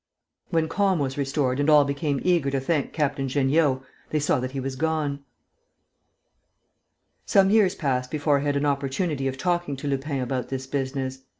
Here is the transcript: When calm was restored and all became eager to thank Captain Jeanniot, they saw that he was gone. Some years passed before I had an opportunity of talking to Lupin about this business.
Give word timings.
When 0.49 0.67
calm 0.67 0.97
was 0.97 1.15
restored 1.15 1.59
and 1.59 1.69
all 1.69 1.85
became 1.85 2.19
eager 2.23 2.49
to 2.49 2.59
thank 2.59 2.91
Captain 2.91 3.27
Jeanniot, 3.27 3.83
they 4.09 4.17
saw 4.19 4.39
that 4.39 4.49
he 4.53 4.59
was 4.59 4.75
gone. 4.75 5.23
Some 7.27 7.51
years 7.51 7.75
passed 7.75 8.09
before 8.09 8.39
I 8.39 8.41
had 8.41 8.55
an 8.57 8.65
opportunity 8.65 9.27
of 9.27 9.37
talking 9.37 9.75
to 9.75 9.87
Lupin 9.87 10.19
about 10.19 10.49
this 10.49 10.65
business. 10.65 11.19